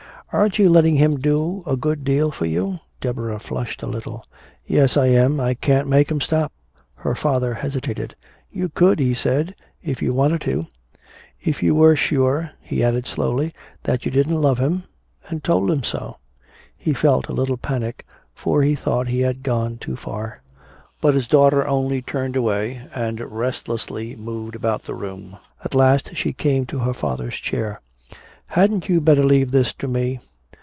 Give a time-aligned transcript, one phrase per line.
[0.33, 4.25] "Aren't you letting him do a good deal for you?" Deborah flushed a little:
[4.65, 5.41] "Yes, I am.
[5.41, 6.53] I can't make him stop."
[6.95, 8.15] Her father hesitated.
[8.49, 10.63] "You could," he said, "if you wanted to.
[11.43, 13.51] If you were sure," he added slowly,
[13.83, 14.85] "that you didn't love him
[15.27, 16.15] and told him so."
[16.77, 20.41] He felt a little panic, for he thought he had gone too far.
[21.01, 25.35] But his daughter only turned away and restlessly moved about the room.
[25.65, 27.81] At last she came to her father's chair:
[28.55, 30.19] "Hadn't you better leave this to me?"